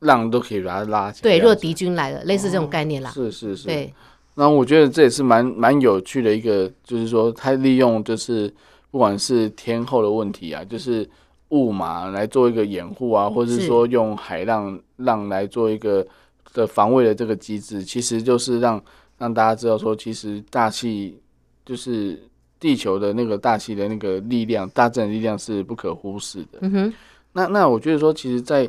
[0.00, 1.22] 浪都可以把它拉起来。
[1.22, 3.10] 对，如果敌军来了，类似这种概念啦。
[3.10, 3.66] 哦、是是是。
[3.66, 3.92] 对。
[4.36, 8.52] 那我觉得这也是蛮蛮有趣的一个，就是说他利用就是
[8.92, 11.08] 不管是天后的问题啊，就是。
[11.54, 16.06] 雾嘛，来做一个掩护啊，或者是说用海浪浪来做一个
[16.52, 18.82] 的防卫的这个机制，其实就是让
[19.18, 21.18] 让大家知道说，其实大气
[21.64, 22.20] 就是。
[22.60, 26.60] 地球的那个大气的那个力量，大自然力量是不可忽视的。
[26.62, 26.92] 嗯哼，
[27.34, 28.66] 那那我觉得说，其实在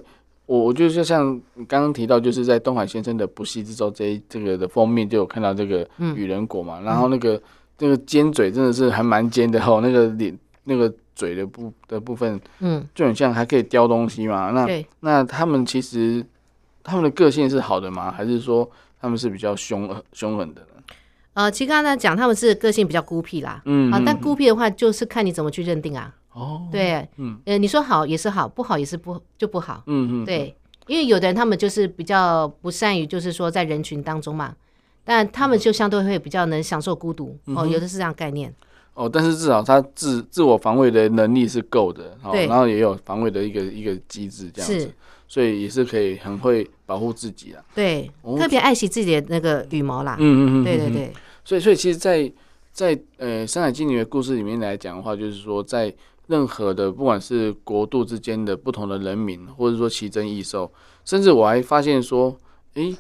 [0.48, 7.42] 我我觉得就像刚刚提到，就是在东海先生的《不息之舟》这一这个的封面就有看到这个雨人果嘛，嗯、然后那个
[7.80, 14.52] 那个尖嘴真的是还蛮尖的吼，那个脸那个嘴的部的部分，嗯，就很像还可以叼东西嘛。
[14.52, 16.24] 那对那他们其实
[16.84, 18.12] 他们的个性是好的吗？
[18.12, 20.68] 还是说他们是比较凶凶狠的呢？
[21.34, 26.14] 呃，其实刚才讲他们是个性比较孤僻啦，嗯，啊，但孤僻的话就是看你怎么去认定啊。
[26.32, 30.54] 哦，对，嗯，呃，你说好也是好，不好也是不就不好，嗯嗯，对，
[30.88, 34.54] 因为有的人他们就是比较不善于，就是说在人群当中嘛，
[35.06, 38.54] 但他们就相对会比较能享受孤独，嗯、哦，有的是这样概念。
[38.96, 44.92] 哦，但是至少他自自我防卫的能力是够的，哦，对然后也有防卫的一个一个机制这样子，
[45.28, 47.64] 所以也是可以很会保护自己啊。
[47.76, 50.18] 对，哦、特别爱惜自己的那个羽毛啦。
[50.20, 51.14] 嗯嗯嗯，对对对。
[51.44, 52.24] 所以所以其实在，
[52.72, 55.94] 在在呃《山海经》里的故事里面来讲的话，就是说在。
[56.28, 60.72] 任何的，不管是国度之间的不同的人民，或者说奇珍异兽，
[61.04, 62.36] 甚至我还发现说，
[62.74, 62.98] 诶，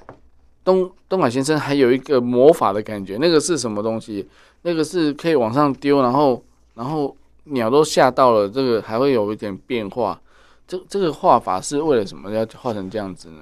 [0.63, 4.27] 东东海先生还有一个魔法的感觉，那个是什么东西？
[4.65, 10.19] 那个是可以往上丢，然后然后鸟都吓到了，这个还会有一点变化。
[10.67, 13.41] 这这个画法是为了什么要画成这样子呢？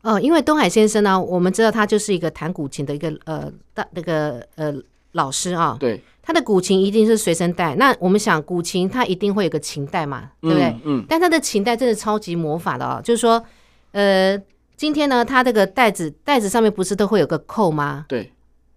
[0.00, 4.74] 哦，因为东海先生呢，我们知道他就是一个弹古琴的一个呃大那个呃
[5.12, 5.76] 老师啊。
[5.78, 6.02] 对。
[6.24, 10.68] 他的古琴一定是随身带，那我们想古琴它一定会有个琴带嘛，对不对？
[10.84, 11.00] 嗯。
[11.00, 13.44] 嗯，但他的琴带真的超级魔法的哦，就是说，
[13.90, 14.40] 呃，
[14.76, 18.06] 今天呢，他这个袋子袋子上面不是都会有个扣吗？
[18.08, 18.32] 对，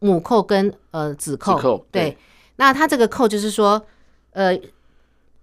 [0.05, 1.55] 母扣跟呃子扣。
[1.55, 1.85] 子扣。
[1.91, 2.11] 对。
[2.11, 2.17] 对，
[2.57, 3.83] 那它这个扣就是说，
[4.31, 4.57] 呃，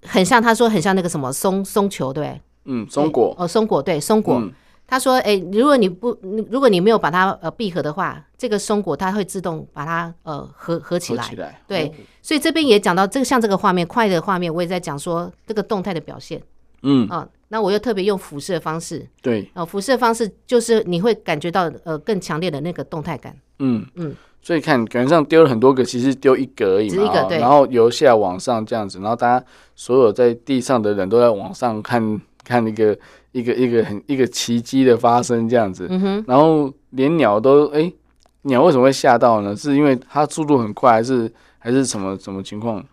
[0.03, 3.35] 很像他说很像那个什么松松球，对，嗯，松果。
[3.39, 4.37] 哦，松果，对，松果。
[4.37, 4.53] 嗯
[4.85, 6.15] 他说：“哎、欸，如果你不，
[6.51, 11.25] 如果你没有把它呃闭合的话，这个松果它会自动把它呃合合起来。
[11.25, 16.43] 起来对，哦、所以这边也讲到这个像这个画面，快的画面，我也在讲说这个动态的表现。
[16.83, 19.09] 嗯啊，那我又特别用辐射方式。
[19.23, 23.35] 对，哦、呃，辐射方式就是你会感觉到呃更强烈的那个动态感。
[23.61, 26.97] 嗯嗯，所以看感觉上丢了很多个，其实丢一个而已嘛。
[26.97, 27.39] 只一个对。
[27.39, 32.99] 然后由下往上这样子，然后大家所有在地上的人都在往上看看那个。”
[33.33, 37.95] 一个一个很一个奇迹的发生这样子，嗯、然后连鸟都哎、欸，
[38.43, 39.57] 鸟为什么会吓到呢？
[39.57, 42.85] 是因为它速度很快，还是还是什么什么情况？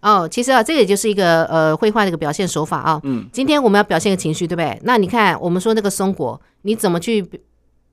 [0.00, 3.00] 哦，其实啊，这个也就是一个呃绘画的一个表现手法啊。
[3.02, 4.80] 嗯，今天我们要表现个情绪，对不对？
[4.84, 7.28] 那你看，我们说那个松果，你怎么去？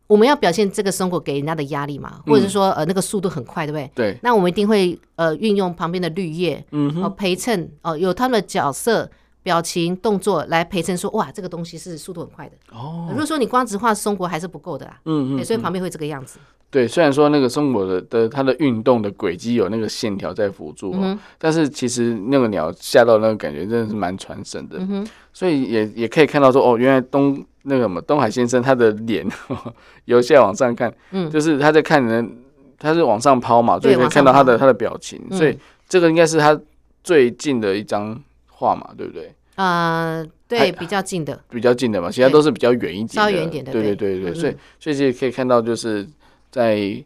[0.08, 3.92] 我们要表现这个松果给人家的压力嘛，或者是说呃那个速度很快，对不对？
[3.94, 4.18] 对。
[4.24, 9.10] 那我们一定会呃运用旁边的绿叶，嗯哼，陪衬哦、呃，有他们的角色。
[9.44, 12.56] 表情动作来陪衬说，哇，这个东西是速度很快的。
[12.74, 15.00] 哦，如果说你光只画松果还是不够的啦。
[15.06, 16.38] 嗯嗯，所以旁边会这个样子。
[16.70, 24.80] 对，虽然说那个松果的的它的运动的轨迹有那个线条在辅助，嗯、但是其实那个鸟吓到那个感觉真的是蛮传神的。
[24.80, 29.28] 嗯哼，所以也也可以看到说，哦，原来东那个什么东海先生他的脸
[30.06, 32.38] 由下往上看，嗯，就是他在看人，
[32.80, 36.60] 他是往上抛嘛，所以可以看到他的他的表情，嗯、所以这个应该是他
[37.04, 38.18] 最近的一张
[38.50, 39.34] 画嘛，对不对？
[39.56, 43.84] 呃，对，比较近的，比较近的嘛，其他都是比较远一点的，稍远一点的，对。
[43.84, 46.08] 对对对，所以所以其实可以看到，就是
[46.52, 47.04] 在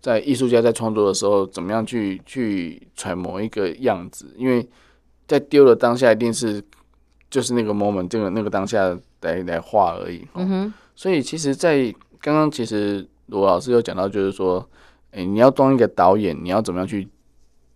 [0.00, 4.68] 在艺术家在创作的时候，怎么样去去揣摩一个样子，因为
[5.28, 6.60] 在丢了当下，一定是
[7.32, 10.24] 就是那个 moment，这个那个当下来来画而已。
[10.34, 14.68] 嗯哼，所以其实，在刚刚其实罗老师有讲到，就是说，
[15.12, 17.08] 哎，你要当一个导演，你要怎么样去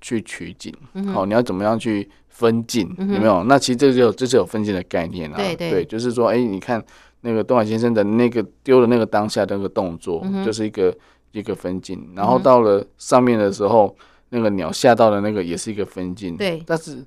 [0.03, 0.73] 去取景？
[1.13, 2.09] 好，你要怎么样去？
[2.29, 3.43] 分镜有没有？
[3.45, 5.37] 那其实这就这是有分镜的概念啊。
[5.39, 6.85] 对对，对，就是说，哎、欸，你看
[7.23, 10.95] 那个东海先生的那个丢的那个当下的那个动作，嗯、就是一个
[11.33, 12.07] 一个分镜。
[12.15, 16.37] 然后到了上面的时候，嗯、那个鸟吓到的那个也是一个分镜。
[16.37, 17.03] 对，但是。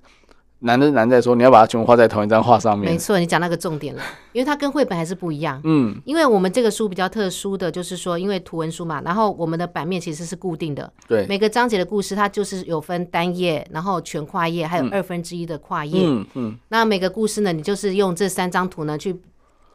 [0.62, 2.92] 难的难在说，你要把它全部画在同一张画上面。
[2.92, 4.02] 没错，你讲那个重点了，
[4.34, 5.62] 因为它跟绘本还是不一样。
[5.64, 10.92] 嗯，因为我们这个书比较特殊的就是说，因为图文书嘛，然后我们的版面其实是固定的。
[11.08, 16.02] 对，每个章节的故事它就是有分单页，然后全跨页，还有二分之一的跨页。
[16.04, 16.58] 嗯嗯。
[16.68, 19.18] 那每个故事呢，你就是用这三张图呢去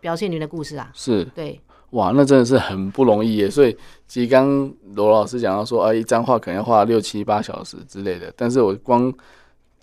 [0.01, 0.90] 表现你的故事啊。
[0.92, 1.25] 是。
[1.35, 1.59] 对。
[1.92, 3.49] 哇，那真的是很不容易耶。
[3.49, 3.75] 所以，
[4.07, 9.11] 其实刚罗老师讲到说，啊，一张画可能要画六七八小时之类的，但是我光。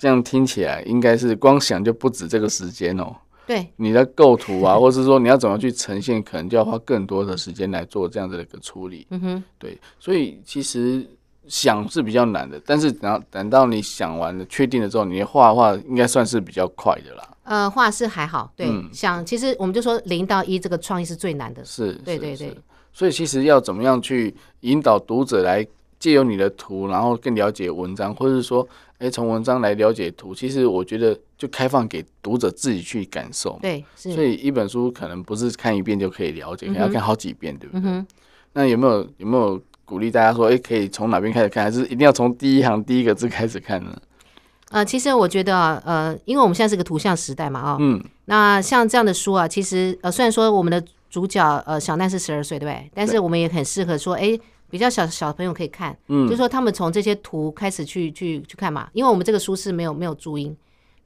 [0.01, 3.15] 这样听起来应该是光想就不止这个时间哦。
[3.45, 9.05] 对，你的构图啊， 或是说你要怎么去呈现，可能就要花更多的时间来做这样的一个处理。
[9.11, 11.07] 嗯哼，对，所以其实
[11.47, 17.29] 想是比较难的，但是等到等到你想完了、确定了之后，你画的话应该算是比较快的啦。
[17.43, 21.63] 呃，画是还好，对，嗯、想其实我们就说零到一这个创意是最难的。
[21.63, 22.57] 是，对对对。
[22.91, 25.63] 所以其实要怎么样去引导读者来
[25.99, 28.67] 借由你的图，然后更了解文章，或者是说。
[29.01, 33.57] 哎，从文章来了解图，其实我觉得就开放给读者自己去感受。
[33.59, 34.13] 对，是。
[34.13, 37.89] 所以一本书可能不是看一遍就可以了解，可能要看好几遍，对不对？
[37.89, 38.05] 嗯、
[38.53, 43.99] 那有没有有没有鼓励大家说，哎，可以从哪边开始看，还是一定要从第一行第一个字开始看呢？
[44.69, 52.91] 呃，其实我觉得，呃，因为我们现在是个图像时代嘛，啊、哦，嗯，那像这样的书啊，其实呃，虽然说我们的主角呃小奈是十二岁，对不对？
[52.93, 54.39] 但是我们也很适合说，哎。
[54.71, 60.55] 比较小小朋友可以看，嗯，就是说他们从这些图开始去去去看嘛，因为我们这个书是没有没有注音。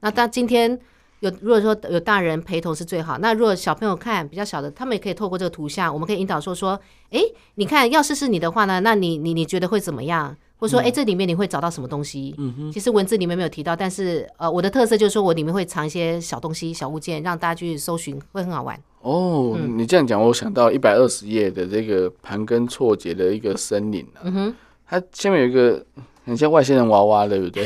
[0.00, 0.78] 那当今天
[1.20, 7.20] 有如果说有大人陪同是最好，那如果小朋友看比较小的，他们也可以透过这个图像，我们可以引导说说，哎，
[7.56, 10.36] 你看，要是是你的话呢，那你你你觉得会怎么样？
[10.58, 12.34] 或者说，哎，这里面你会找到什么东西？
[12.38, 18.78] 嗯哼，其实文字里面没有提到，但是呃，我的特色就是说我里面会藏一些小东西、小物件，让大家去搜寻，会很好玩。
[19.02, 24.54] 哦，嗯、你这样讲，我想到一百二十页的这个盘根错节的一个森林啊，嗯哼，
[24.86, 25.84] 它下面有一个。
[26.26, 27.64] 很像外星人娃娃，对不对？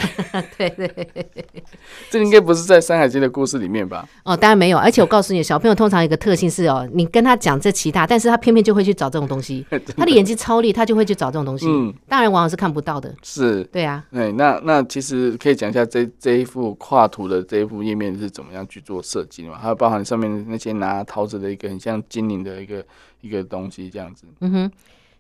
[0.59, 1.09] 对 对，
[2.11, 4.07] 这应该不是在《山海经》的故事里面吧？
[4.23, 4.77] 哦，当然没有。
[4.77, 9.65] 而且我告诉你，小朋友通常有一个特性是哦，你跟他讲这其他，但是他偏偏就会去找这种东西。
[9.71, 11.67] 的他的眼睛超力，他就会去找这种东西。
[11.67, 13.15] 嗯，当然往往是看不到的。
[13.23, 14.05] 是，对啊。
[14.13, 19.59] 哎，那那其实可以讲一下这这一幅跨图的这一幅页面是怎么样去做设计的嘛？
[19.59, 22.85] 还有包含上面那些拿桃子的一个很像精灵的一个
[23.23, 24.25] 一个东西这样子。
[24.41, 24.71] 嗯哼。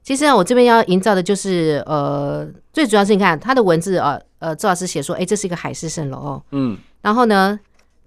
[0.02, 7.58] 其实啊我这边要营造的就是，呃，最主要是你看它的文字啊，呃，周老师写说，哎，这是一个海市蜃楼哦，嗯，然后呢，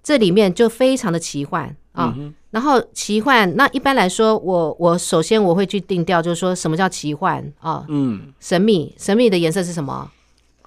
[0.02, 7.84] 这里面就非常的奇幻啊，嗯、然后奇幻，那一般来说，我我首先我会去定调，就是说什么叫奇幻啊？
[7.88, 10.10] 嗯，神秘，神秘的颜色是什么？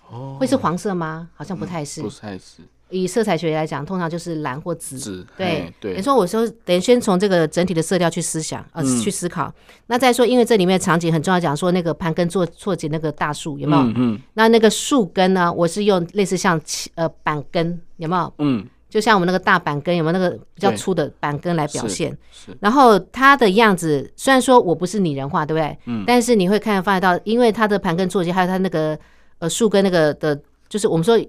[0.09, 1.27] 哦，会是黄色吗？
[1.35, 2.61] 好像不太是，嗯、不太是。
[2.89, 4.97] 以色彩学来讲，通常就是蓝或紫。
[4.97, 5.95] 紫对对。
[5.95, 9.53] 你说我说，等于先从这个整体的色调去思想，呃，嗯、去思考。
[9.87, 13.83] 那再说，因为这里面场景很重要，讲说那个盘根错错节那个大树有没有？
[13.83, 13.93] 嗯。
[13.97, 15.51] 嗯那那个树根呢？
[15.51, 16.59] 我是用类似像
[16.95, 18.33] 呃板根有没有？
[18.37, 18.65] 嗯。
[18.89, 22.09] 就像我们那个大板根有没有那个比较粗的板根来表现？
[22.31, 22.51] 是。
[22.51, 25.77] 是然后它的样子，虽然说我不是拟人化，对不对？
[25.87, 26.05] 嗯。
[26.07, 28.97] 但是你会看发现到，因为它的盘根错节，还有它那个
[29.39, 31.19] 呃树根那个的，就是我们说。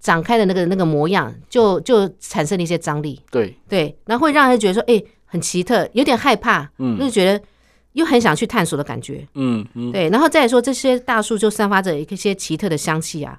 [0.00, 3.20] 展开的那个那个模样，就就产生了一些张力。
[3.30, 7.44] 对对，然后会让人觉得说，哎、欸，很奇特，有点害怕，嗯，就觉得
[7.92, 9.26] 又很想去探索的感觉。
[9.34, 13.38] 嗯嗯，对，然后再来说，这些大树就散发着一些奇特的香气啊。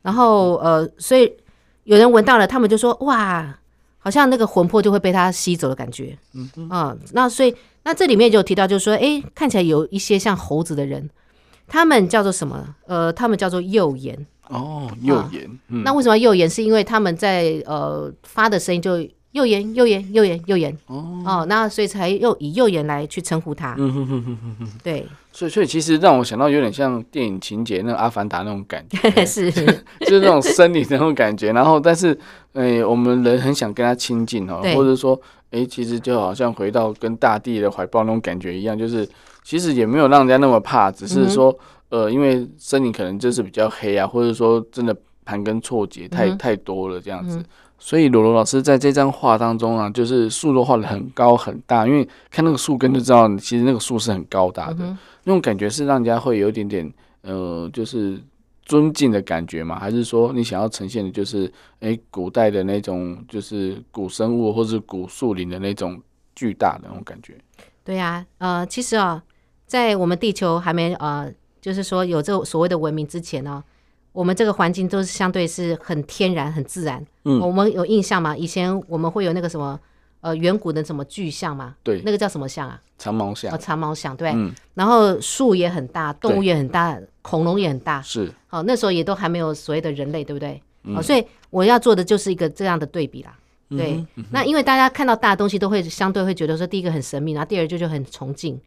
[0.00, 1.30] 然后呃，所以
[1.84, 3.58] 有人闻到了，他们就说，哇，
[3.98, 6.16] 好像那个魂魄就会被它吸走的感觉。
[6.32, 11.10] 嗯嗯，啊，那所以那这里面就有提到，就是说，哎、欸，看起来有一些像猴子的人，
[11.66, 12.74] 他们叫做什么？
[12.86, 14.26] 呃，他们叫做右眼。
[14.48, 15.44] 哦，右眼。
[15.44, 16.48] 啊嗯、那为什么右眼？
[16.48, 18.98] 是因为他们在呃发的声音就
[19.32, 20.76] 右眼、右眼、右眼、右眼。
[20.86, 23.74] 哦，哦，那所以才又以右眼来去称呼他。
[23.78, 24.68] 嗯哼哼哼哼。
[24.82, 25.06] 对。
[25.38, 28.98] 所以，所以其实让我想到有点像电影情节，那个《阿凡达》那种感觉。
[29.24, 29.50] 是。
[30.00, 31.52] 就是那种森林那种感觉。
[31.52, 32.12] 然后，但是，
[32.54, 35.14] 哎、欸，我们人很想跟他亲近哦，或者说，
[35.50, 39.08] 哎、欸，其实就好像回到跟大地的怀抱那种感觉一样，就是
[39.44, 41.50] 其实也没有让人家那么怕，只是说。
[41.52, 47.44] 嗯呃，因为森林可能就是比较黑啊，或者说真的盘根错节太、嗯、太多了这样子，嗯、
[47.78, 58.20] 所以罗罗老师在这张画当中啊，就是树都画的很高很大，因为看那个树根就知道，其实那个树是很高大的，嗯、那种感觉是让人家会有一点点呃，就是
[58.64, 66.00] 尊敬的感觉嘛，还是说你想要呈现的就是哎，古代的那种就是古生物或是古树林的那种
[66.34, 67.34] 巨大的那种感觉？
[67.84, 69.22] 对呀、啊，呃，其实啊，
[69.66, 71.32] 在我们地球还没呃。
[71.60, 73.62] 就是说，有这个所谓的文明之前呢，
[74.18, 77.00] 我们这个环境都是相对是很天然、很自然。
[77.24, 78.36] 嗯，我们有印象吗？
[78.36, 79.78] 以前我们会有那个什么
[80.22, 81.76] 呃远古的什么巨象嘛？
[81.84, 82.82] 对，那个叫什么象啊？
[82.98, 83.54] 长毛象。
[83.54, 84.32] 哦，长毛象对。
[84.34, 84.52] 嗯。
[84.74, 88.02] 然后树也很大，动物也很大，恐龙也很大。
[88.02, 88.28] 是。
[88.48, 90.60] 好，那时候也都还没有所谓的人类，对不对？
[90.82, 90.96] 嗯。
[90.96, 93.38] 好，所以我要做的就是一个这样的对比啦。
[93.70, 93.92] 对。
[93.92, 98.60] 嗯嗯、那因为大家看到大的东西，都会相对会觉得说，第一个很神秘，然后第二就就很崇敬。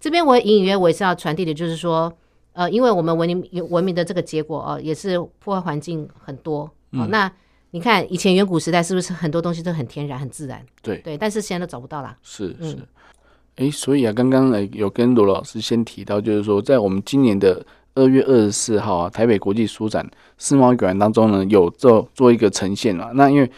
[0.00, 2.10] 这边我隐隐约我也是要传递的，就是说。
[2.56, 7.06] 呃，因为我们文明文明的这个结果哦、呃，也是破坏环境很多哦、嗯呃。
[7.08, 7.32] 那
[7.72, 10.64] 你看以前远古时代是不是很多东西都很天然、很自然？
[10.80, 12.16] 对对，但是现在都找不到啦。
[12.22, 12.74] 是是，
[13.56, 17.62] 哎、嗯，所以啊，刚刚呃有跟罗老师先提到，就是说在我们今年的
[17.94, 23.10] 二月二十四号啊，台北国际书展世贸馆当中呢，有做做一个呈现啊。
[23.14, 23.50] 那因为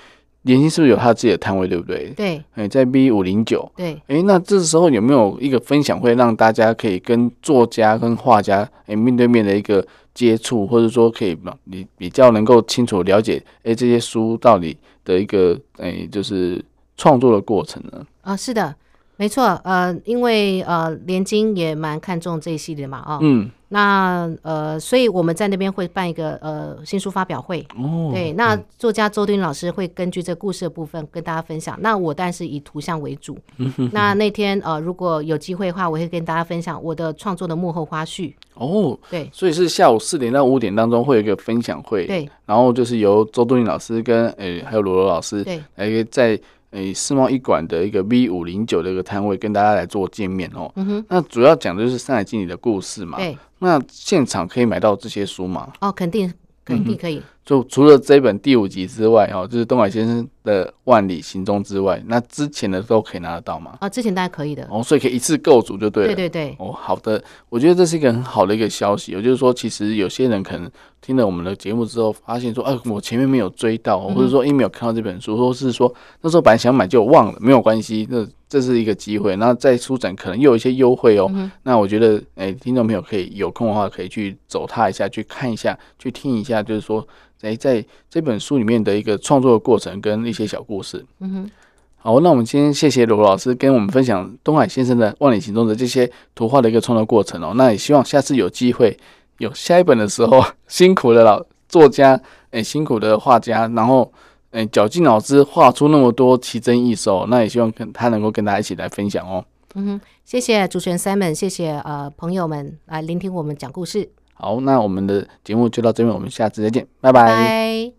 [0.48, 2.10] 联心是不是有他自己的摊位，对不对？
[2.16, 3.70] 对，哎，在 B 五零九。
[3.76, 14.74] 对，哎，那这时候有没有一个分享会，让大家可以跟作家、跟画家哎面对面的一个接触，或者说可以你比较能够清楚了解哎这些书到底
[15.04, 16.64] 的一个哎就是
[16.96, 18.06] 创作的过程呢？
[18.22, 18.74] 啊，是的，
[19.18, 33.88] 没错，呃，因为呃，联经也蛮看重这一系列嘛，啊、哦，嗯，那呃，所以我们在那边会办一个呃新书发表会，哦，对，那作家周敦老师会根据这个故事的部分跟大家分享，那我当然是以图像为主，嗯哼。
[33.88, 46.38] 哼，那那天呃，如果有机会的话，我会跟大家分享我的创作的幕后花絮，哦，对，所以是下午四点到五点当中会有一个分享会，对，然后就是由周敦老师跟诶、欸、还有罗罗老师，对，来在。
[46.70, 50.70] 诶，世贸一馆的一个 V 五零九的一个摊位，跟大家来做见面哦。
[50.76, 53.16] 嗯哼，那主要讲的就是《上海经》理的故事嘛。
[53.16, 55.72] 对，那现场可以买到这些书吗？
[55.80, 56.32] 哦，肯定，
[56.64, 57.16] 肯定可以。
[57.18, 63.78] 嗯就除了这本第五集之外，哦，就是东海先生的《万里行踪》之外，那之前的都可以拿得到吗？
[63.80, 64.68] 啊，之前大家可以的。
[64.70, 66.14] 哦，所以可以一次购足就对了。
[66.14, 66.56] 对对对。
[66.58, 69.12] 哦，好的，我觉得这是一个很好的一个消息。
[69.12, 70.70] 也就是说，其实有些人可能
[71.00, 75.90] 听了我们的节目之后，发现说，啊，我前面没有追到，或者说因为没有看到这本书，或是说
[76.20, 79.34] 那时候本来想买就忘了，没有关系，那这是一个机会。
[79.36, 81.30] 那在书展可能又有一些优惠哦。
[81.32, 87.08] 嗯、那我觉得，哎、欸，听众朋友可以有空的话，可以去走踏一下，去看一下，去听一下，就是说。
[87.38, 91.50] 在在这本书里面的一个创作的过程跟一些小故事，嗯哼，
[91.96, 97.52] 好，那我们今天谢谢罗老师跟我们分享东海先生的《万里行踪》的这些图画的一个创作过程哦。
[97.54, 98.96] 那也希望下次有机会
[99.38, 102.14] 有下一本的时候， 辛苦的老作家，
[102.50, 104.12] 哎、欸，辛苦的画家，然后
[104.50, 109.44] 诶，绞尽脑汁画出那么多奇珍异兽，那也希望跟他能够跟大家一起来分享哦。
[109.74, 114.08] 嗯哼，谢谢主持人 Simon，谢谢呃朋友们来聆听我们讲故事。
[114.38, 117.97] 好，那我们的节目就到这边，我们下次再见，拜拜。